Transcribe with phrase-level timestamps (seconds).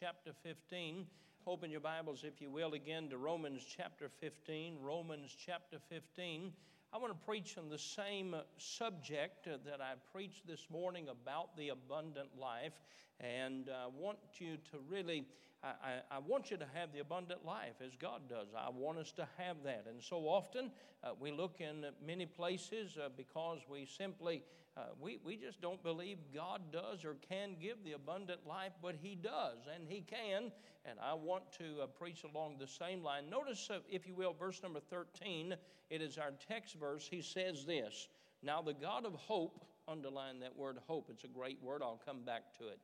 [0.00, 1.04] chapter 15.
[1.46, 4.78] Open your Bibles, if you will, again to Romans chapter 15.
[4.80, 6.54] Romans chapter 15.
[6.90, 11.08] I want to preach on the same uh, subject uh, that I preached this morning
[11.10, 12.72] about the abundant life.
[13.20, 15.26] And I want you to really
[15.62, 18.48] I, I, want you to have the abundant life as God does.
[18.56, 19.84] I want us to have that.
[19.88, 20.70] And so often
[21.04, 24.42] uh, we look in many places uh, because we simply,
[24.76, 28.94] uh, we, we just don't believe God does or can give the abundant life, but
[29.02, 30.50] He does, and He can.
[30.86, 33.28] And I want to uh, preach along the same line.
[33.28, 35.54] Notice, uh, if you will, verse number 13.
[35.90, 37.06] It is our text verse.
[37.10, 38.08] He says this
[38.42, 41.82] Now the God of hope, underline that word hope, it's a great word.
[41.82, 42.78] I'll come back to it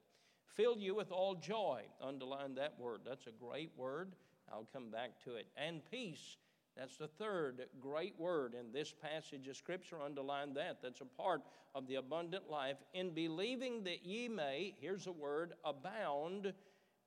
[0.55, 1.83] Fill you with all joy.
[2.01, 3.01] Underline that word.
[3.07, 4.13] That's a great word.
[4.51, 5.47] I'll come back to it.
[5.57, 6.37] And peace.
[6.77, 9.97] That's the third great word in this passage of Scripture.
[10.05, 10.79] Underline that.
[10.83, 11.43] That's a part
[11.75, 12.77] of the abundant life.
[12.95, 16.53] In believing that ye may, here's a word, abound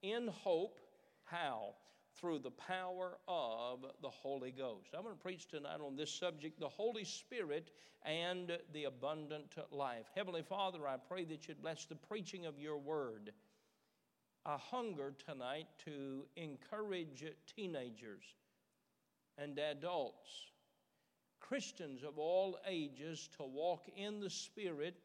[0.02, 0.80] in hope.
[1.24, 1.76] How?
[2.16, 4.90] Through the power of the Holy Ghost.
[4.96, 7.72] I'm going to preach tonight on this subject the Holy Spirit
[8.06, 10.06] and the abundant life.
[10.16, 13.32] Heavenly Father, I pray that you'd bless the preaching of your word.
[14.46, 17.24] I hunger tonight to encourage
[17.56, 18.24] teenagers
[19.38, 20.30] and adults,
[21.40, 24.96] Christians of all ages, to walk in the Spirit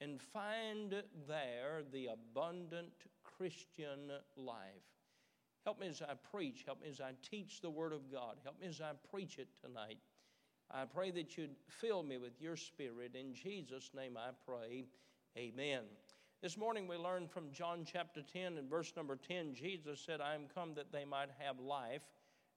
[0.00, 2.92] and find there the abundant
[3.24, 4.95] Christian life.
[5.66, 6.62] Help me as I preach.
[6.64, 8.36] Help me as I teach the Word of God.
[8.44, 9.98] Help me as I preach it tonight.
[10.70, 13.16] I pray that you'd fill me with your Spirit.
[13.16, 14.84] In Jesus' name I pray.
[15.36, 15.80] Amen.
[16.40, 19.54] This morning we learned from John chapter 10 and verse number 10.
[19.54, 22.02] Jesus said, I am come that they might have life.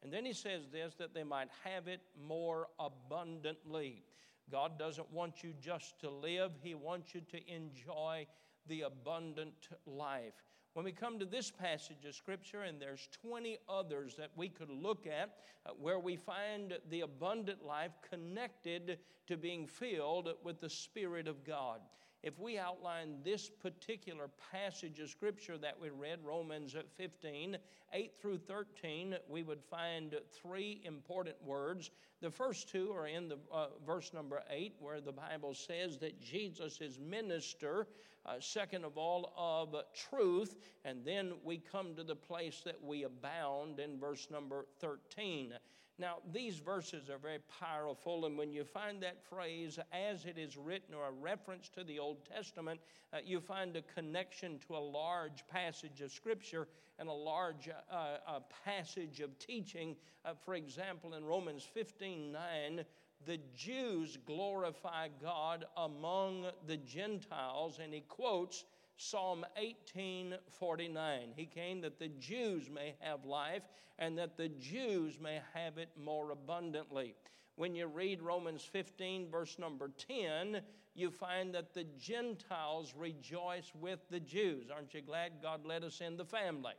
[0.03, 4.03] And then he says this, that they might have it more abundantly.
[4.51, 8.27] God doesn't want you just to live, He wants you to enjoy
[8.67, 10.33] the abundant life.
[10.73, 14.69] When we come to this passage of Scripture, and there's 20 others that we could
[14.69, 20.69] look at uh, where we find the abundant life connected to being filled with the
[20.69, 21.81] Spirit of God
[22.21, 27.57] if we outline this particular passage of Scripture that we read, Romans 15,
[27.93, 31.91] 8 through 13, we would find three important words.
[32.21, 36.19] The first two are in the uh, verse number 8, where the Bible says that
[36.19, 37.87] Jesus is minister,
[38.25, 40.55] uh, second of all, of truth.
[40.83, 45.53] And then we come to the place that we abound in verse number 13.
[45.99, 50.55] Now, these verses are very powerful, and when you find that phrase, as it is
[50.55, 52.79] written, or a reference to the Old Testament,
[53.11, 57.95] uh, you find a connection to a large passage of Scripture and a large uh,
[58.25, 59.97] uh, passage of teaching.
[60.23, 62.85] Uh, for example, in Romans 15 9,
[63.25, 68.63] the Jews glorify God among the Gentiles, and he quotes
[69.01, 71.31] Psalm 18:49.
[71.33, 73.63] He came that the Jews may have life
[73.97, 77.15] and that the Jews may have it more abundantly.
[77.55, 80.61] When you read Romans 15, verse number 10,
[80.95, 84.69] you find that the Gentiles rejoice with the Jews.
[84.69, 86.73] Aren't you glad God let us in the family?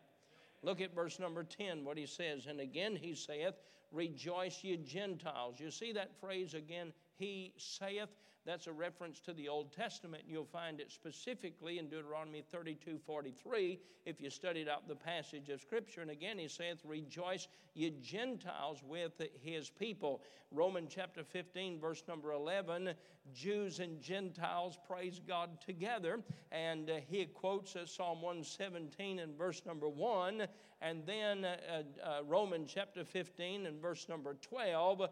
[0.63, 2.45] Look at verse number 10, what he says.
[2.47, 3.55] And again he saith,
[3.93, 5.59] Rejoice, ye Gentiles.
[5.59, 8.11] You see that phrase again, he saith.
[8.51, 10.25] That's a reference to the Old Testament.
[10.27, 15.61] You'll find it specifically in Deuteronomy 32 43 if you studied out the passage of
[15.61, 16.01] Scripture.
[16.01, 20.21] And again, he saith, Rejoice, ye Gentiles, with his people.
[20.51, 22.93] Romans chapter 15, verse number 11,
[23.33, 26.19] Jews and Gentiles praise God together.
[26.51, 30.49] And uh, he quotes uh, Psalm 117 and verse number 1.
[30.83, 35.03] And then uh, uh Romans chapter 15 and verse number 12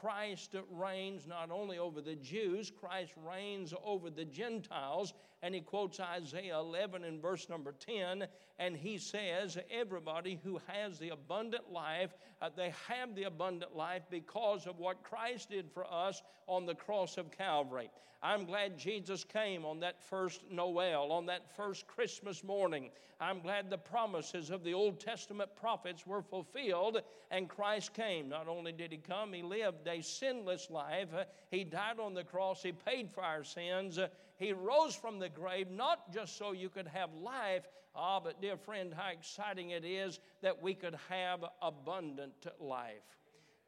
[0.00, 5.14] Christ reigns not only over the Jews, Christ reigns over the Gentiles.
[5.42, 8.26] And he quotes Isaiah 11 in verse number 10,
[8.58, 12.10] and he says, Everybody who has the abundant life,
[12.42, 16.74] uh, they have the abundant life because of what Christ did for us on the
[16.74, 17.90] cross of Calvary.
[18.22, 22.90] I'm glad Jesus came on that first Noel, on that first Christmas morning.
[23.20, 27.00] I'm glad the promises of the Old Testament prophets were fulfilled
[27.30, 28.28] and Christ came.
[28.28, 31.08] Not only did he come, he lived a sinless life.
[31.50, 33.98] He died on the cross, he paid for our sins.
[34.38, 38.56] He rose from the grave, not just so you could have life, ah, but dear
[38.56, 43.16] friend, how exciting it is that we could have abundant life.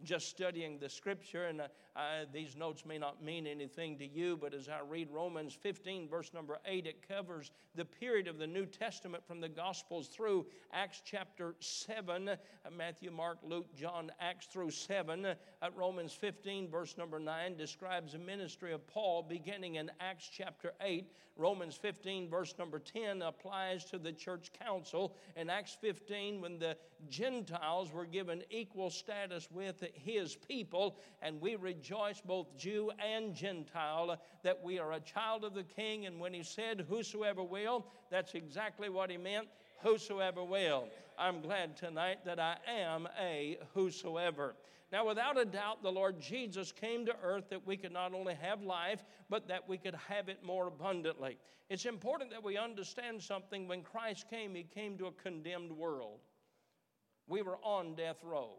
[0.03, 1.67] Just studying the scripture, and uh,
[2.33, 6.33] these notes may not mean anything to you, but as I read Romans 15, verse
[6.33, 11.03] number 8, it covers the period of the New Testament from the Gospels through Acts
[11.05, 12.37] chapter 7, uh,
[12.77, 15.27] Matthew, Mark, Luke, John, Acts through 7.
[15.27, 15.35] Uh,
[15.75, 21.11] Romans 15, verse number 9, describes the ministry of Paul beginning in Acts chapter 8.
[21.37, 25.15] Romans 15, verse number 10, applies to the church council.
[25.37, 26.77] In Acts 15, when the
[27.09, 34.17] Gentiles were given equal status with his people, and we rejoice, both Jew and Gentile,
[34.43, 36.07] that we are a child of the king.
[36.07, 39.49] And when he said, Whosoever will, that's exactly what he meant.
[39.83, 40.89] Whosoever will.
[41.19, 44.55] I'm glad tonight that I am a whosoever.
[44.91, 48.35] Now, without a doubt, the Lord Jesus came to earth that we could not only
[48.35, 51.37] have life, but that we could have it more abundantly.
[51.69, 53.69] It's important that we understand something.
[53.69, 56.21] When Christ came, He came to a condemned world.
[57.27, 58.55] We were on death row.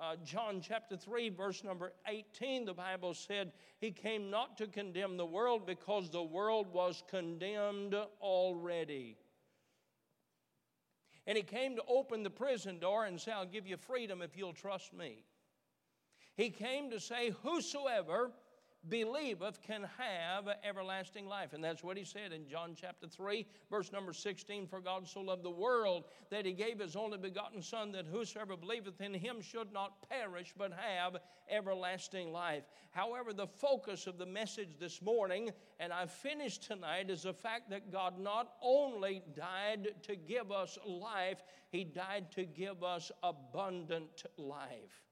[0.00, 5.18] Uh, John chapter 3, verse number 18, the Bible said, He came not to condemn
[5.18, 9.18] the world because the world was condemned already.
[11.26, 14.38] And he came to open the prison door and say, I'll give you freedom if
[14.38, 15.26] you'll trust me.
[16.34, 18.30] He came to say, Whosoever
[18.88, 21.52] believeth can have everlasting life.
[21.52, 25.20] And that's what he said in John chapter 3, verse number 16 For God so
[25.20, 29.40] loved the world that he gave his only begotten Son, that whosoever believeth in him
[29.40, 31.18] should not perish, but have
[31.50, 32.64] everlasting life.
[32.92, 37.70] However, the focus of the message this morning, and I finished tonight, is the fact
[37.70, 44.24] that God not only died to give us life, he died to give us abundant
[44.36, 45.02] life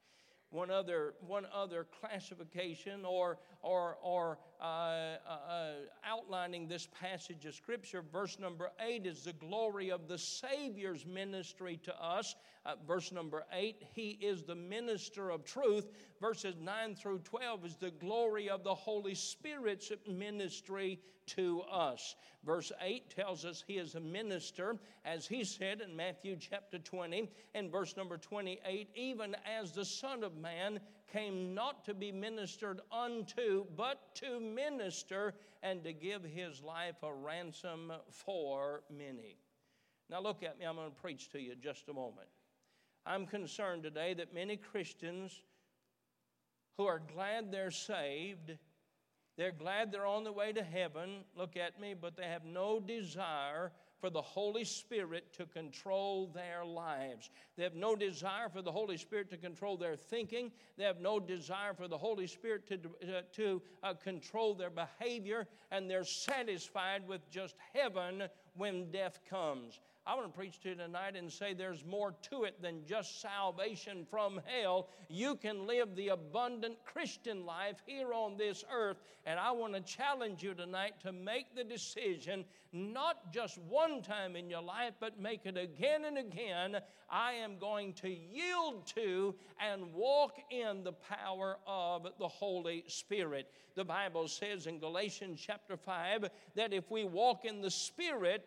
[0.51, 5.17] one other, one other classification or, or, or uh, uh,
[5.49, 5.71] uh,
[6.05, 8.03] outlining this passage of Scripture.
[8.11, 12.35] Verse number 8 is the glory of the Savior's ministry to us.
[12.65, 15.89] Uh, verse number 8, He is the minister of truth.
[16.21, 22.15] Verses 9 through 12 is the glory of the Holy Spirit's ministry to us.
[22.45, 27.29] Verse 8 tells us He is a minister, as He said in Matthew chapter 20,
[27.53, 30.79] and verse number 28, even as the Son of Man
[31.11, 35.33] came not to be ministered unto, but to minister
[35.63, 39.37] and to give his life a ransom for many.
[40.09, 42.27] Now, look at me, I'm going to preach to you just a moment.
[43.05, 45.41] I'm concerned today that many Christians
[46.77, 48.57] who are glad they're saved,
[49.37, 52.79] they're glad they're on the way to heaven, look at me, but they have no
[52.79, 57.29] desire for the Holy Spirit to control their lives.
[57.57, 60.51] They have no desire for the Holy Spirit to control their thinking.
[60.77, 65.47] They have no desire for the Holy Spirit to, uh, to uh, control their behavior.
[65.71, 68.23] And they're satisfied with just heaven
[68.55, 69.79] when death comes.
[70.09, 73.21] I want to preach to you tonight and say there's more to it than just
[73.21, 74.87] salvation from hell.
[75.07, 78.97] You can live the abundant Christian life here on this earth.
[79.27, 84.35] And I want to challenge you tonight to make the decision, not just one time
[84.35, 86.77] in your life, but make it again and again.
[87.11, 93.51] I am going to yield to and walk in the power of the Holy Spirit.
[93.75, 98.38] The Bible says in Galatians chapter 5 that if we walk in the Spirit,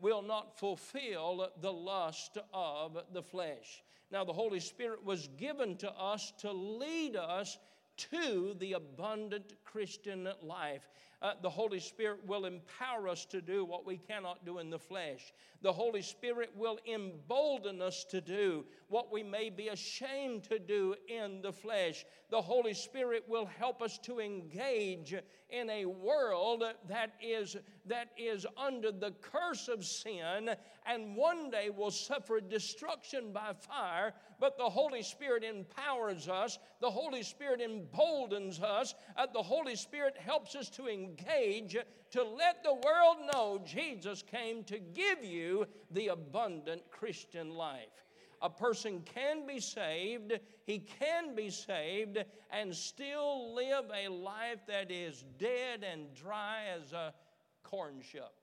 [0.00, 3.82] we'll not fulfill the lust of the flesh.
[4.10, 7.58] Now, the Holy Spirit was given to us to lead us
[7.96, 10.88] to the abundant Christian life.
[11.24, 14.78] Uh, the Holy Spirit will empower us to do what we cannot do in the
[14.78, 15.32] flesh.
[15.62, 20.94] The Holy Spirit will embolden us to do what we may be ashamed to do
[21.08, 22.04] in the flesh.
[22.30, 25.14] The Holy Spirit will help us to engage
[25.48, 27.56] in a world that is,
[27.86, 30.50] that is under the curse of sin
[30.86, 34.12] and one day will suffer destruction by fire.
[34.38, 40.16] But the Holy Spirit empowers us, the Holy Spirit emboldens us, uh, the Holy Spirit
[40.18, 41.76] helps us to engage
[42.10, 48.04] to let the world know Jesus came to give you the abundant Christian life.
[48.42, 52.18] A person can be saved, he can be saved,
[52.50, 57.14] and still live a life that is dead and dry as a
[57.62, 58.34] corn shuck.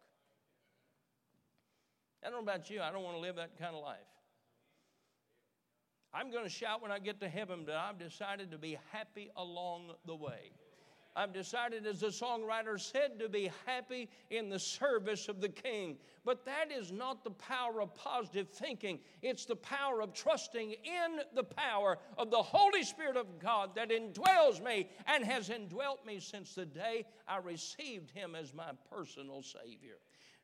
[2.23, 3.97] I don't know about you, I don't want to live that kind of life.
[6.13, 9.29] I'm going to shout when I get to heaven that I've decided to be happy
[9.37, 10.51] along the way.
[11.15, 15.97] I've decided, as the songwriter said, to be happy in the service of the King.
[16.23, 18.99] But that is not the power of positive thinking.
[19.21, 23.89] It's the power of trusting in the power of the Holy Spirit of God that
[23.89, 29.41] indwells me and has indwelt me since the day I received Him as my personal
[29.41, 29.97] Savior.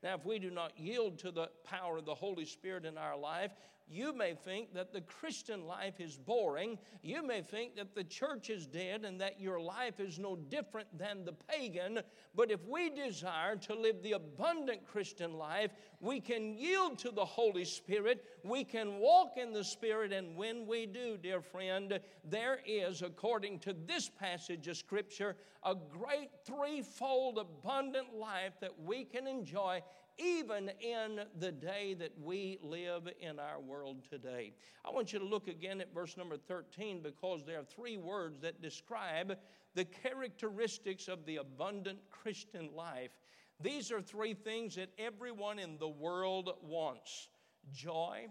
[0.04, 3.18] Now, if we do not yield to the power of the Holy Spirit in our
[3.18, 3.52] life,
[3.90, 6.78] You may think that the Christian life is boring.
[7.02, 10.88] You may think that the church is dead and that your life is no different
[10.98, 12.02] than the pagan.
[12.36, 17.24] But if we desire to live the abundant Christian life, we can yield to the
[17.24, 18.26] Holy Spirit.
[18.44, 20.12] We can walk in the Spirit.
[20.12, 25.76] And when we do, dear friend, there is, according to this passage of Scripture, a
[25.76, 29.82] great threefold abundant life that we can enjoy
[30.18, 34.54] even in the day that we live in our world today.
[34.86, 38.40] I want you to look again at verse number 13 because there are three words
[38.42, 39.38] that describe
[39.76, 43.12] the characteristics of the abundant Christian life.
[43.60, 47.30] These are three things that everyone in the world wants
[47.74, 48.28] joy,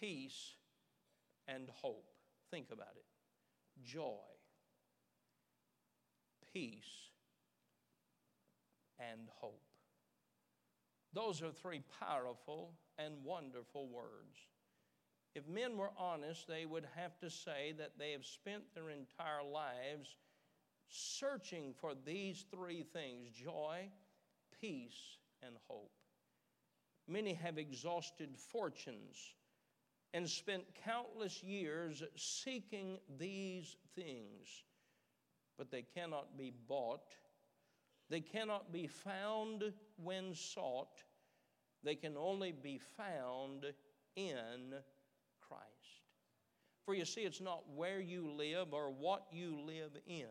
[0.00, 0.54] peace,
[1.48, 2.10] and hope.
[2.50, 3.04] Think about it
[3.84, 4.16] joy,
[6.52, 7.10] peace,
[8.98, 9.65] and hope.
[11.16, 14.36] Those are three powerful and wonderful words.
[15.34, 19.42] If men were honest, they would have to say that they have spent their entire
[19.42, 20.14] lives
[20.90, 23.88] searching for these three things joy,
[24.60, 25.90] peace, and hope.
[27.08, 29.16] Many have exhausted fortunes
[30.12, 34.64] and spent countless years seeking these things,
[35.56, 37.14] but they cannot be bought.
[38.10, 41.02] They cannot be found when sought.
[41.82, 43.66] They can only be found
[44.16, 44.74] in
[45.48, 45.64] Christ.
[46.84, 50.26] For you see, it's not where you live or what you live in.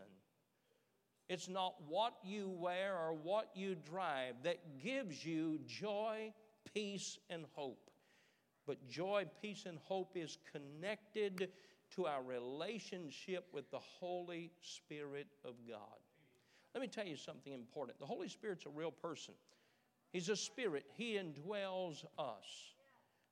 [1.28, 6.32] It's not what you wear or what you drive that gives you joy,
[6.74, 7.90] peace, and hope.
[8.68, 11.50] But joy, peace, and hope is connected
[11.96, 16.00] to our relationship with the Holy Spirit of God.
[16.74, 18.00] Let me tell you something important.
[18.00, 19.34] The Holy Spirit's a real person.
[20.16, 22.46] He's a spirit, He indwells us.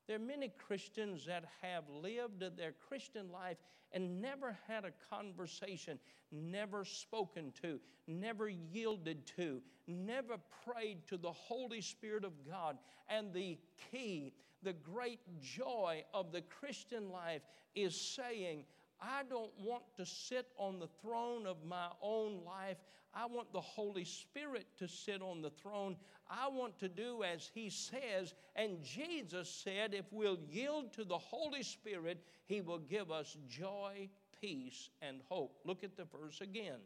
[0.06, 3.56] There are many Christians that have lived their Christian life
[3.94, 5.98] and never had a conversation,
[6.30, 10.36] never spoken to, never yielded to, never
[10.66, 12.78] prayed to the Holy Spirit of God.
[13.08, 13.58] And the
[13.90, 17.44] key, the great joy of the Christian life
[17.76, 18.66] is saying,
[19.04, 22.78] I don't want to sit on the throne of my own life.
[23.14, 25.98] I want the Holy Spirit to sit on the throne.
[26.30, 28.34] I want to do as He says.
[28.56, 34.10] And Jesus said, if we'll yield to the Holy Spirit, He will give us joy,
[34.40, 35.60] peace, and hope.
[35.66, 36.80] Look at the verse again.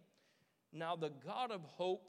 [0.74, 2.04] Now, the God of hope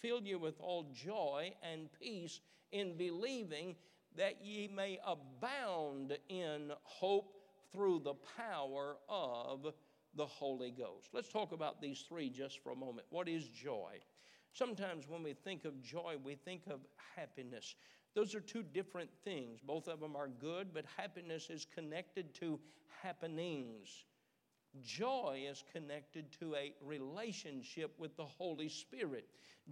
[0.00, 2.40] fill you with all joy and peace
[2.72, 3.74] in believing
[4.16, 7.32] that ye may abound in hope
[7.72, 9.72] through the power of
[10.14, 11.08] the Holy Ghost.
[11.12, 13.06] Let's talk about these three just for a moment.
[13.10, 14.00] What is joy?
[14.52, 16.80] Sometimes when we think of joy, we think of
[17.14, 17.74] happiness.
[18.14, 19.60] Those are two different things.
[19.60, 22.58] Both of them are good, but happiness is connected to
[23.02, 24.04] happenings.
[24.82, 29.28] Joy is connected to a relationship with the Holy Spirit.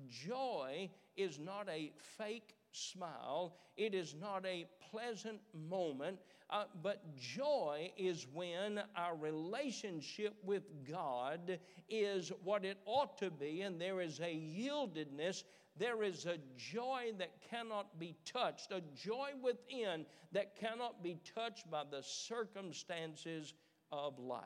[0.08, 6.18] Joy is not a fake smile, it is not a pleasant moment,
[6.54, 11.58] uh, but joy is when our relationship with God
[11.88, 15.42] is what it ought to be, and there is a yieldedness.
[15.76, 21.68] There is a joy that cannot be touched, a joy within that cannot be touched
[21.68, 23.52] by the circumstances
[23.90, 24.44] of life.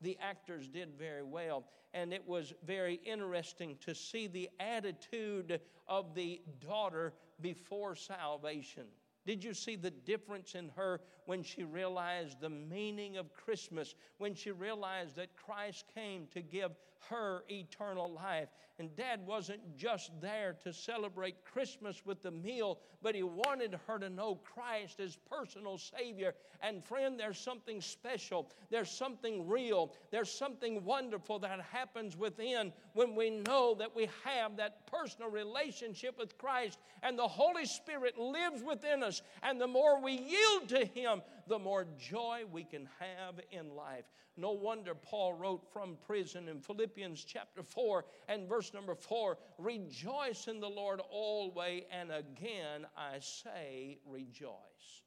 [0.00, 1.62] The actors did very well,
[1.94, 8.86] and it was very interesting to see the attitude of the daughter before salvation.
[9.24, 14.34] Did you see the difference in her when she realized the meaning of Christmas, when
[14.34, 16.72] she realized that Christ came to give
[17.08, 18.48] her eternal life?
[18.78, 23.98] And dad wasn't just there to celebrate Christmas with the meal, but he wanted her
[23.98, 26.34] to know Christ as personal Savior.
[26.62, 33.14] And friend, there's something special, there's something real, there's something wonderful that happens within when
[33.14, 38.62] we know that we have that personal relationship with Christ and the Holy Spirit lives
[38.62, 39.22] within us.
[39.42, 44.04] And the more we yield to Him, the more joy we can have in life.
[44.36, 50.48] No wonder Paul wrote from prison in Philippians chapter 4 and verse number 4 Rejoice
[50.48, 55.02] in the Lord always, and again I say, rejoice.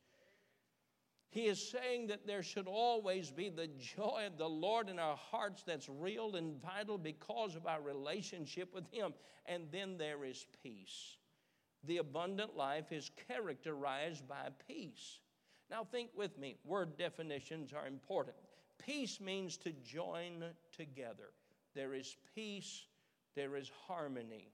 [1.36, 5.18] He is saying that there should always be the joy of the Lord in our
[5.18, 9.14] hearts that's real and vital because of our relationship with Him.
[9.46, 11.18] And then there is peace.
[11.84, 15.20] The abundant life is characterized by peace.
[15.70, 18.36] Now, think with me, word definitions are important.
[18.78, 20.44] Peace means to join
[20.76, 21.32] together.
[21.74, 22.86] There is peace,
[23.36, 24.50] there is harmony.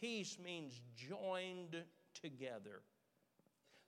[0.00, 1.76] Peace means joined
[2.14, 2.82] together.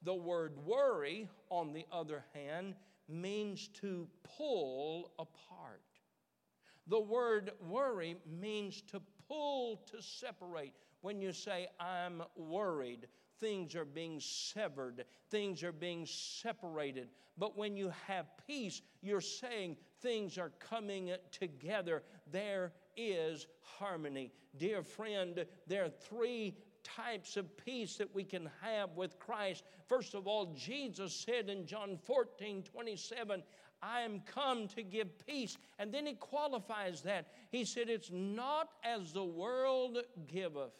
[0.02, 2.75] The word worry, on the other hand,
[3.09, 5.83] means to pull apart.
[6.87, 10.73] The word worry means to pull to separate.
[11.02, 13.07] When you say, I'm worried,
[13.40, 17.09] things are being severed, things are being separated.
[17.38, 22.02] But when you have peace, you're saying things are coming together.
[22.30, 24.32] There is harmony.
[24.59, 29.64] Dear friend, there are three types of peace that we can have with Christ.
[29.88, 33.42] First of all, Jesus said in John 14 27,
[33.82, 35.56] I am come to give peace.
[35.78, 37.28] And then he qualifies that.
[37.50, 40.73] He said, It's not as the world giveth.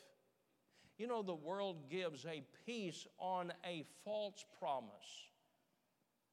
[1.01, 5.31] You know, the world gives a peace on a false promise.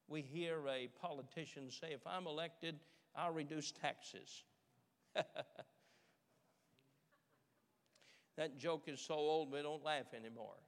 [0.10, 2.76] We hear a politician say, If I'm elected,
[3.16, 4.44] I'll reduce taxes.
[8.36, 10.60] that joke is so old we don't laugh anymore.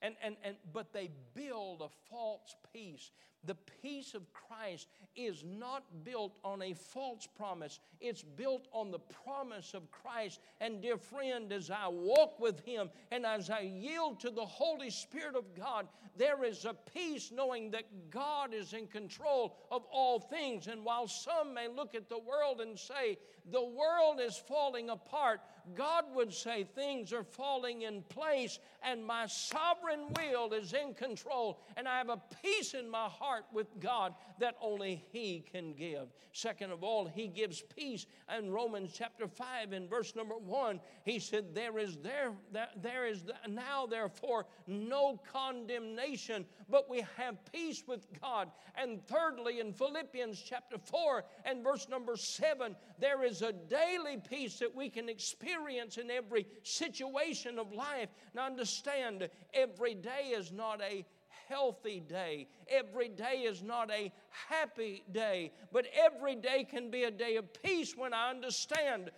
[0.00, 3.10] And, and, and, but they build a false peace.
[3.46, 8.98] The peace of Christ is not built on a false promise, it's built on the
[8.98, 10.40] promise of Christ.
[10.60, 14.90] And, dear friend, as I walk with Him and as I yield to the Holy
[14.90, 15.86] Spirit of God,
[16.16, 20.68] there is a peace knowing that God is in control of all things.
[20.68, 23.18] And while some may look at the world and say,
[23.50, 25.40] the world is falling apart,
[25.74, 31.60] God would say things are falling in place and my sovereign will is in control.
[31.76, 35.74] And I have a peace in my heart heart with God that only He can
[35.74, 36.06] give.
[36.32, 38.06] Second of all, He gives peace.
[38.36, 42.32] In Romans chapter 5, in verse number 1, He said, There is there,
[42.76, 48.50] there is now therefore no condemnation, but we have peace with God.
[48.76, 54.60] And thirdly, in Philippians chapter 4 and verse number 7, there is a daily peace
[54.60, 58.10] that we can experience in every situation of life.
[58.32, 61.04] Now understand, every day is not a
[61.48, 62.48] healthy day.
[62.68, 64.12] Every day is not a
[64.48, 69.10] happy day, but every day can be a day of peace when I understand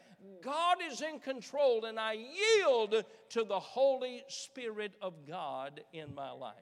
[0.42, 6.30] God is in control and I yield to the Holy Spirit of God in my
[6.30, 6.54] life.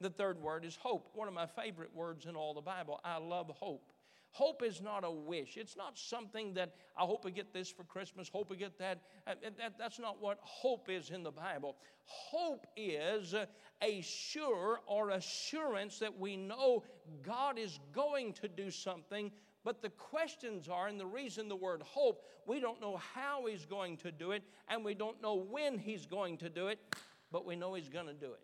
[0.00, 3.00] The third word is hope, one of my favorite words in all the Bible.
[3.04, 3.92] I love hope.
[4.32, 5.58] Hope is not a wish.
[5.58, 9.02] It's not something that I hope I get this for Christmas, hope I get that.
[9.26, 11.76] Uh, that that's not what hope is in the Bible.
[12.04, 13.34] Hope is
[13.82, 16.82] a sure or assurance that we know
[17.22, 19.30] God is going to do something.
[19.64, 23.66] But the questions are, and the reason the word hope, we don't know how He's
[23.66, 26.80] going to do it, and we don't know when He's going to do it,
[27.30, 28.40] but we know He's going to do it.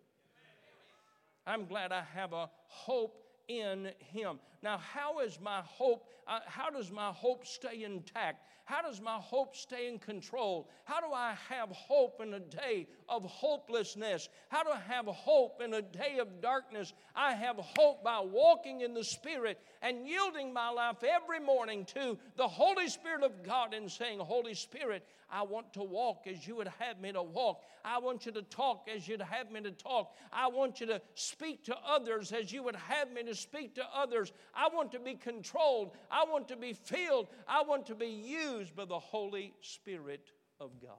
[1.47, 3.17] I'm glad I have a hope
[3.49, 4.39] in Him.
[4.61, 6.05] Now, how is my hope?
[6.27, 8.45] Uh, how does my hope stay intact?
[8.65, 10.69] How does my hope stay in control?
[10.85, 14.29] How do I have hope in a day of hopelessness?
[14.49, 16.93] How do I have hope in a day of darkness?
[17.15, 22.19] I have hope by walking in the Spirit and yielding my life every morning to
[22.37, 26.55] the Holy Spirit of God and saying, Holy Spirit, I want to walk as you
[26.55, 27.63] would have me to walk.
[27.85, 30.15] I want you to talk as you'd have me to talk.
[30.33, 33.83] I want you to speak to others as you would have me to speak to
[33.95, 34.31] others.
[34.55, 35.91] I want to be controlled.
[36.09, 37.27] I want to be filled.
[37.47, 40.91] I want to be used by the Holy Spirit of God.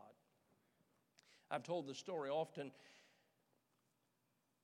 [1.51, 2.71] I've told the story often,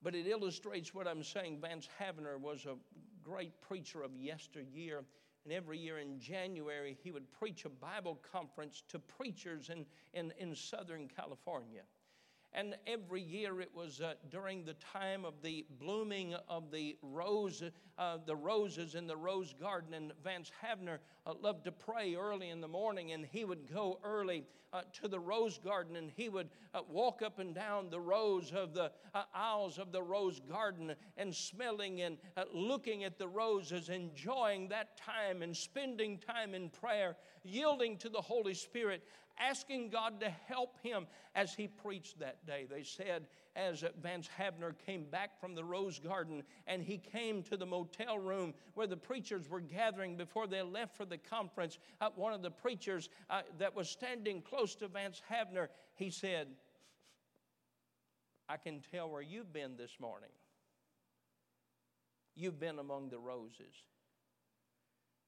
[0.02, 1.58] but it illustrates what I'm saying.
[1.60, 2.76] Vance Havner was a
[3.24, 5.02] great preacher of yesteryear.
[5.46, 10.32] And every year in January, he would preach a Bible conference to preachers in, in,
[10.40, 11.82] in Southern California.
[12.52, 17.62] And every year it was uh, during the time of the blooming of the rose,
[17.98, 19.94] uh, the roses in the rose garden.
[19.94, 23.98] And Vance Havner uh, loved to pray early in the morning, and he would go
[24.04, 28.00] early uh, to the rose garden and he would uh, walk up and down the
[28.00, 33.18] rows of the uh, aisles of the rose garden and smelling and uh, looking at
[33.18, 39.02] the roses, enjoying that time and spending time in prayer, yielding to the Holy Spirit,
[39.38, 42.66] asking God to help him as he preached that day.
[42.68, 47.56] They said, as Vance Havner came back from the Rose Garden and he came to
[47.56, 51.78] the motel room where the preachers were gathering before they left for the conference.
[52.00, 56.48] Uh, one of the preachers uh, that was standing close to Vance Havner, he said,
[58.48, 60.30] I can tell where you've been this morning.
[62.34, 63.74] You've been among the roses.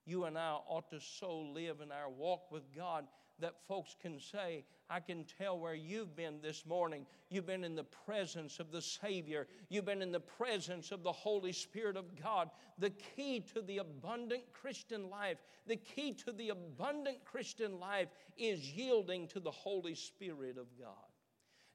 [0.05, 3.07] You and I ought to so live in our walk with God
[3.41, 7.07] that folks can say, I can tell where you've been this morning.
[7.29, 11.13] You've been in the presence of the Savior, you've been in the presence of the
[11.13, 12.51] Holy Spirit of God.
[12.79, 18.71] The key to the abundant Christian life, the key to the abundant Christian life is
[18.71, 21.08] yielding to the Holy Spirit of God.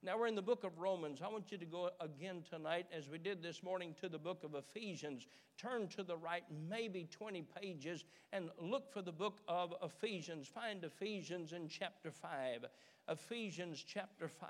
[0.06, 1.22] Now we're in the book of Romans.
[1.24, 4.44] I want you to go again tonight, as we did this morning, to the book
[4.44, 5.28] of Ephesians.
[5.58, 10.46] Turn to the right, maybe 20 pages, and look for the book of Ephesians.
[10.46, 12.66] Find Ephesians in chapter 5.
[13.08, 14.50] Ephesians chapter 5.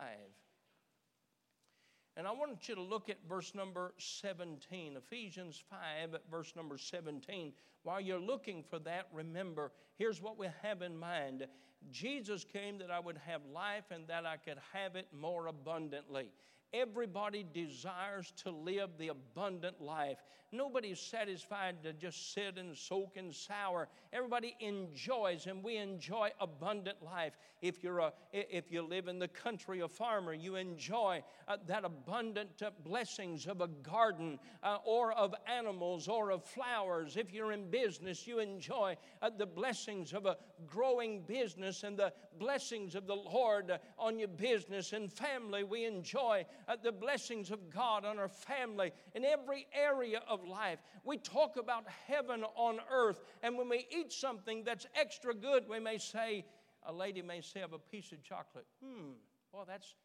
[2.15, 7.54] And I want you to look at verse number 17, Ephesians 5, verse number 17.
[7.82, 11.47] While you're looking for that, remember, here's what we have in mind
[11.91, 16.30] Jesus came that I would have life and that I could have it more abundantly.
[16.73, 20.17] Everybody desires to live the abundant life.
[20.51, 23.88] Nobody's satisfied to just sit and soak and sour.
[24.12, 27.33] Everybody enjoys, and we enjoy abundant life.
[27.62, 31.86] If you're a, if you live in the country, a farmer, you enjoy uh, that
[31.86, 37.17] abundant uh, blessings of a garden uh, or of animals or of flowers.
[37.17, 42.13] If you're in business, you enjoy uh, the blessings of a growing business and the
[42.38, 45.63] blessings of the Lord on your business and family.
[45.63, 50.80] We enjoy uh, the blessings of God on our family in every area of life.
[51.04, 55.80] We talk about heaven on earth, and when we eat something that's extra good, we
[55.80, 56.45] may say,
[56.86, 59.12] a lady may say of a piece of chocolate, hmm,
[59.52, 59.95] well, that's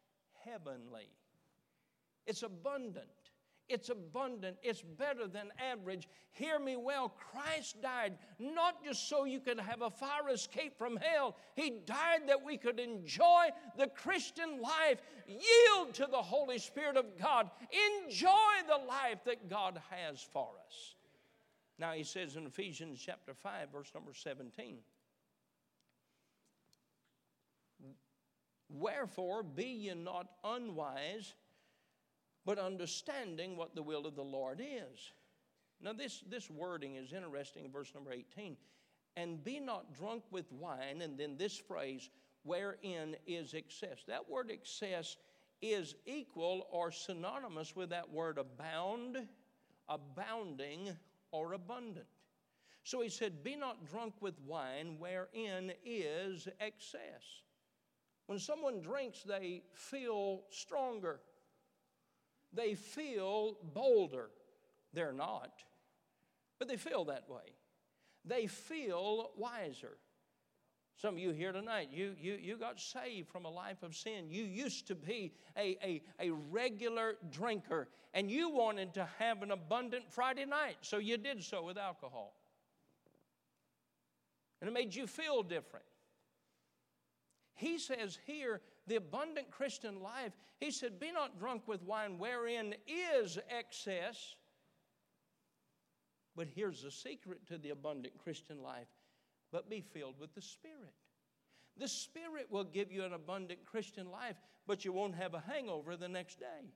[0.45, 1.09] heavenly.
[2.27, 3.28] It's abundant.
[3.69, 4.57] It's abundant.
[4.63, 6.09] It's better than average.
[6.33, 7.11] Hear me well.
[7.33, 12.29] Christ died not just so you could have a fire escape from hell, He died
[12.29, 17.51] that we could enjoy the Christian life, yield to the Holy Spirit of God,
[18.05, 18.29] enjoy
[18.67, 20.95] the life that God has for us.
[21.79, 24.79] Now, He says in Ephesians chapter 5, verse number 17.
[28.71, 31.35] Wherefore, be ye not unwise
[32.45, 35.13] but understanding what the will of the Lord is.
[35.81, 38.57] Now, this, this wording is interesting in verse number 18.
[39.17, 42.11] And be not drunk with wine, and then this phrase,
[42.45, 44.05] wherein is excess.
[44.07, 45.17] That word excess
[45.61, 49.19] is equal or synonymous with that word abound,
[49.89, 50.91] abounding,
[51.33, 52.07] or abundant.
[52.85, 57.43] So he said, Be not drunk with wine, wherein is excess.
[58.27, 61.21] When someone drinks, they feel stronger
[62.53, 64.31] they feel bolder.
[64.93, 65.53] They're not,
[66.59, 67.55] but they feel that way.
[68.25, 69.99] They feel wiser.
[70.97, 74.29] Some of you here tonight, you, you, you got saved from a life of sin.
[74.29, 79.53] You used to be a, a, a regular drinker, and you wanted to have an
[79.53, 82.35] abundant Friday night, so you did so with alcohol.
[84.61, 85.85] And it made you feel different.
[87.55, 92.75] He says here the abundant Christian life, he said, Be not drunk with wine wherein
[92.87, 94.35] is excess.
[96.35, 98.89] But here's the secret to the abundant Christian life
[99.53, 100.95] but be filled with the Spirit.
[101.77, 105.97] The Spirit will give you an abundant Christian life, but you won't have a hangover
[105.97, 106.73] the next day.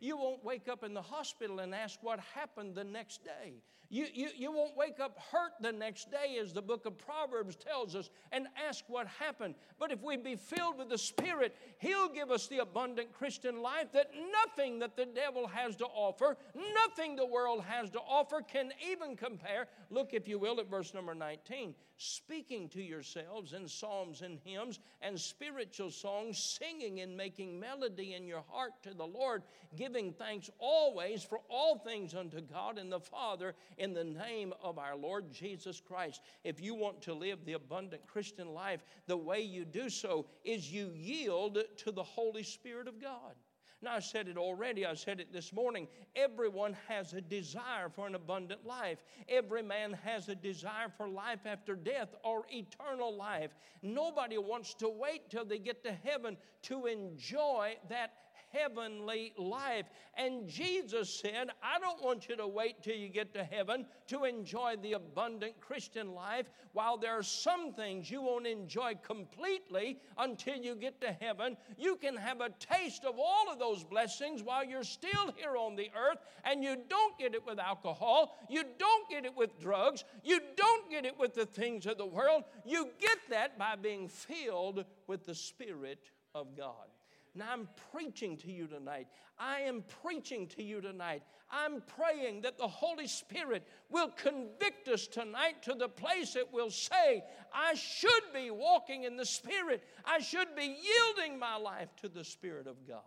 [0.00, 3.54] You won't wake up in the hospital and ask what happened the next day.
[3.90, 7.54] You, you, you won't wake up hurt the next day, as the book of Proverbs
[7.54, 9.54] tells us, and ask what happened.
[9.78, 13.92] But if we be filled with the Spirit, He'll give us the abundant Christian life
[13.92, 18.72] that nothing that the devil has to offer, nothing the world has to offer can
[18.90, 19.68] even compare.
[19.90, 24.80] Look, if you will, at verse number 19 speaking to yourselves in psalms and hymns
[25.00, 29.42] and spiritual songs, singing and making melody in your heart to the Lord,
[29.84, 34.78] giving thanks always for all things unto God and the Father in the name of
[34.78, 36.22] our Lord Jesus Christ.
[36.42, 40.72] If you want to live the abundant Christian life, the way you do so is
[40.72, 43.34] you yield to the Holy Spirit of God.
[43.82, 45.86] Now, I said it already, I said it this morning.
[46.16, 49.04] Everyone has a desire for an abundant life.
[49.28, 53.50] Every man has a desire for life after death or eternal life.
[53.82, 58.12] Nobody wants to wait till they get to heaven to enjoy that
[58.54, 59.86] heavenly life.
[60.16, 64.24] And Jesus said, I don't want you to wait till you get to heaven to
[64.24, 70.56] enjoy the abundant Christian life, while there are some things you won't enjoy completely until
[70.56, 71.56] you get to heaven.
[71.76, 75.76] You can have a taste of all of those blessings while you're still here on
[75.76, 80.04] the earth, and you don't get it with alcohol, you don't get it with drugs,
[80.22, 82.44] you don't get it with the things of the world.
[82.64, 86.93] You get that by being filled with the Spirit of God.
[87.34, 89.08] Now, I'm preaching to you tonight.
[89.38, 91.22] I am preaching to you tonight.
[91.50, 96.70] I'm praying that the Holy Spirit will convict us tonight to the place it will
[96.70, 99.82] say, I should be walking in the Spirit.
[100.04, 103.02] I should be yielding my life to the Spirit of God.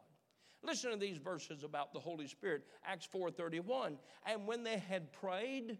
[0.63, 2.63] Listen to these verses about the Holy Spirit.
[2.86, 3.98] Acts 4:31.
[4.26, 5.78] And when they had prayed,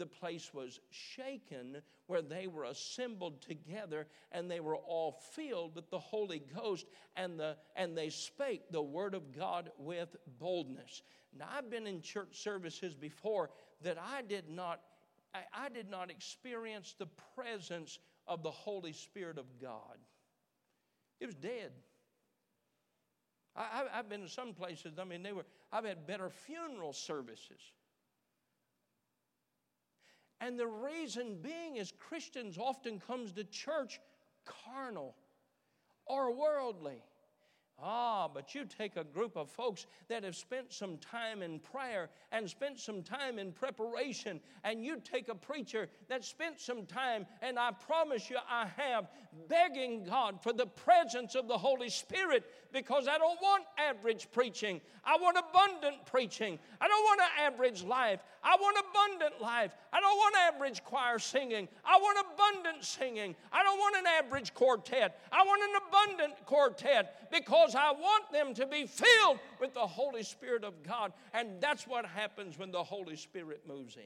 [0.00, 5.88] the place was shaken where they were assembled together and they were all filled with
[5.90, 11.02] the Holy Ghost and, the, and they spake the word of God with boldness.
[11.38, 13.50] Now, I've been in church services before
[13.82, 14.80] that I did not,
[15.34, 19.98] I, I did not experience the presence of the Holy Spirit of God.
[21.20, 21.72] It was dead.
[23.54, 27.60] I, have been to some places, I mean, they were, I've had better funeral services.
[30.40, 34.00] And the reason being is Christians often comes to church
[34.46, 35.14] carnal
[36.06, 37.02] or worldly.
[37.82, 42.10] Ah, but you take a group of folks that have spent some time in prayer
[42.30, 47.24] and spent some time in preparation, and you take a preacher that spent some time,
[47.40, 49.08] and I promise you I have,
[49.48, 54.82] begging God for the presence of the Holy Spirit because I don't want average preaching.
[55.02, 56.58] I want abundant preaching.
[56.80, 58.20] I don't want an average life.
[58.42, 59.72] I want abundant life.
[59.92, 61.68] I don't want average choir singing.
[61.84, 63.36] I want abundant singing.
[63.52, 65.20] I don't want an average quartet.
[65.30, 70.22] I want an abundant quartet because I want them to be filled with the Holy
[70.22, 71.12] Spirit of God.
[71.34, 74.02] And that's what happens when the Holy Spirit moves in.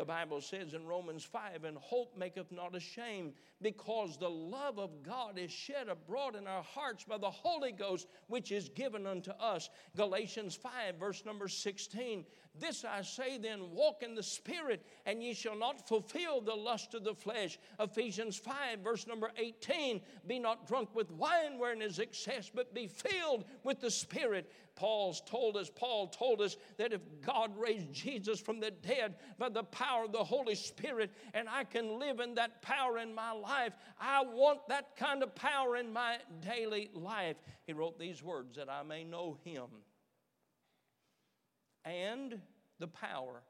[0.00, 5.02] The Bible says in Romans 5, and hope maketh not ashamed, because the love of
[5.02, 9.32] God is shed abroad in our hearts by the Holy Ghost, which is given unto
[9.32, 9.68] us.
[9.94, 12.24] Galatians 5, verse number 16.
[12.58, 16.94] This I say then, walk in the Spirit, and ye shall not fulfill the lust
[16.94, 17.58] of the flesh.
[17.78, 20.00] Ephesians 5, verse number 18.
[20.26, 24.50] Be not drunk with wine wherein is excess, but be filled with the Spirit.
[24.74, 29.48] Paul's told us, Paul told us that if God raised Jesus from the dead by
[29.48, 33.32] the power of the Holy Spirit, and I can live in that power in my
[33.32, 37.36] life, I want that kind of power in my daily life.
[37.66, 39.68] He wrote these words that I may know him
[41.84, 42.40] and
[42.78, 43.42] the power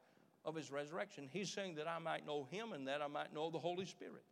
[0.43, 1.27] of his resurrection.
[1.31, 4.23] He's saying that I might know him and that I might know the Holy Spirit.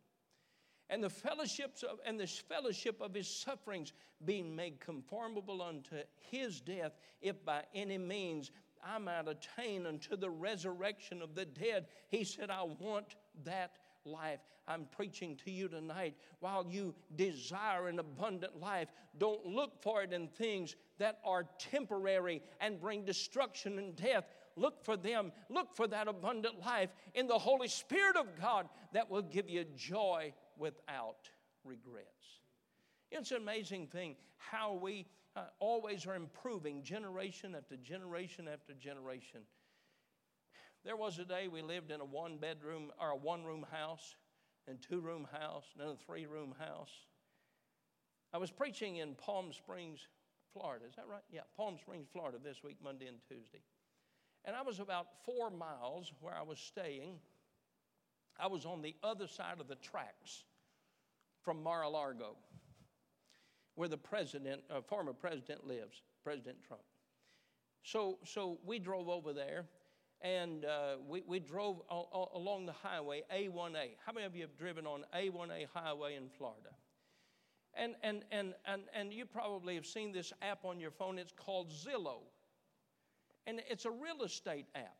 [0.88, 3.92] And the fellowships of, and this fellowship of his sufferings
[4.24, 8.50] being made conformable unto his death, if by any means
[8.84, 11.86] I might attain unto the resurrection of the dead.
[12.08, 14.40] He said, I want that life.
[14.66, 16.14] I'm preaching to you tonight.
[16.40, 22.42] While you desire an abundant life, don't look for it in things that are temporary
[22.60, 24.24] and bring destruction and death.
[24.56, 25.32] Look for them.
[25.48, 29.64] Look for that abundant life in the Holy Spirit of God that will give you
[29.76, 31.28] joy without
[31.64, 32.08] regrets.
[33.10, 39.40] It's an amazing thing how we uh, always are improving generation after generation after generation.
[40.84, 44.16] There was a day we lived in a one bedroom or a one room house,
[44.66, 46.92] and two room house, and then a three room house.
[48.32, 50.06] I was preaching in Palm Springs,
[50.52, 50.86] Florida.
[50.88, 51.22] Is that right?
[51.30, 53.62] Yeah, Palm Springs, Florida this week, Monday and Tuesday.
[54.44, 57.18] And I was about four miles where I was staying.
[58.38, 60.44] I was on the other side of the tracks
[61.42, 62.36] from Mar a Largo,
[63.74, 66.82] where the president, uh, former president lives, President Trump.
[67.82, 69.64] So, so we drove over there
[70.22, 71.80] and uh, we, we drove
[72.34, 73.96] along the highway A1A.
[74.04, 76.70] How many of you have driven on A1A highway in Florida?
[77.74, 81.18] And, and, and, and, and you probably have seen this app on your phone.
[81.18, 82.22] It's called Zillow.
[83.46, 84.96] And it's a real estate app.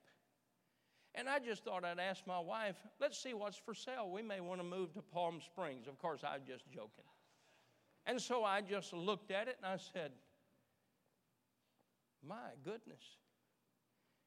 [1.14, 4.10] And I just thought I'd ask my wife, let's see what's for sale.
[4.10, 5.88] We may want to move to Palm Springs.
[5.88, 7.04] Of course, I was just joking.
[8.06, 10.12] And so I just looked at it and I said,
[12.26, 13.02] my goodness.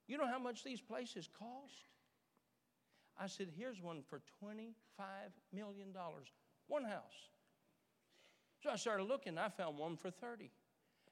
[0.07, 1.85] You know how much these places cost?
[3.19, 4.73] I said, here's one for $25
[5.53, 5.93] million.
[6.67, 7.29] One house.
[8.61, 10.49] So I started looking, I found one for 30.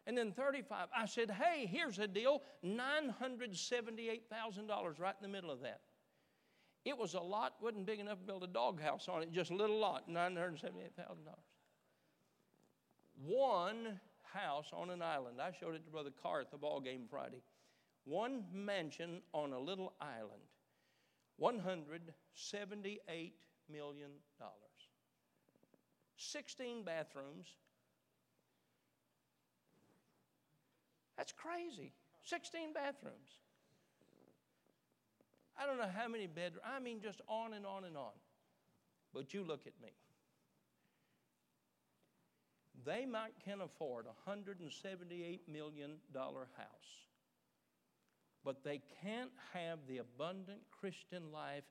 [0.07, 0.87] And then 35.
[0.95, 5.81] I said, hey, here's a deal $978,000 right in the middle of that.
[6.83, 9.55] It was a lot, wasn't big enough to build a doghouse on it, just a
[9.55, 10.63] little lot, $978,000.
[13.23, 13.99] One
[14.33, 15.39] house on an island.
[15.39, 17.43] I showed it to Brother Carr at the ball game Friday.
[18.05, 20.41] One mansion on a little island.
[21.41, 23.31] $178
[23.69, 24.09] million.
[26.17, 27.47] 16 bathrooms.
[31.17, 31.93] That's crazy.
[32.23, 33.39] 16 bathrooms.
[35.59, 36.65] I don't know how many bedrooms.
[36.65, 38.13] I mean, just on and on and on.
[39.13, 39.93] But you look at me.
[42.85, 46.89] They might can afford a $178 million house,
[48.43, 51.63] but they can't have the abundant Christian life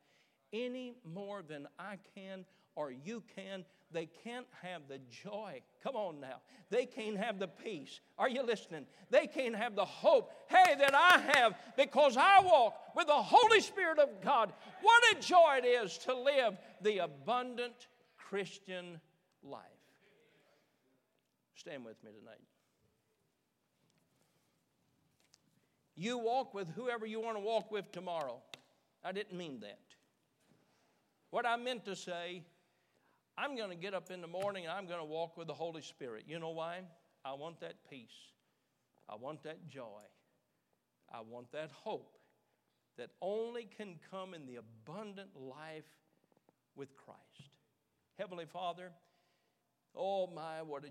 [0.53, 2.45] any more than I can
[2.77, 5.61] or you can, they can't have the joy.
[5.83, 6.37] Come on now.
[6.71, 8.01] They can't have the peace.
[8.17, 8.87] Are you listening?
[9.11, 13.61] They can't have the hope, hey, that I have because I walk with the Holy
[13.61, 14.53] Spirit of God.
[14.83, 19.01] What a joy it is to live the abundant Christian
[19.43, 19.61] life.
[21.55, 22.41] Stand with me tonight.
[26.01, 28.41] You walk with whoever you want to walk with tomorrow.
[29.05, 29.83] I didn't mean that.
[31.29, 32.43] What I meant to say,
[33.37, 35.53] I'm going to get up in the morning and I'm going to walk with the
[35.53, 36.25] Holy Spirit.
[36.27, 36.79] You know why?
[37.23, 38.17] I want that peace.
[39.11, 40.01] I want that joy.
[41.13, 42.17] I want that hope
[42.97, 45.85] that only can come in the abundant life
[46.77, 47.51] with Christ.
[48.19, 48.91] Heavenly Father,
[49.95, 50.89] oh my, what a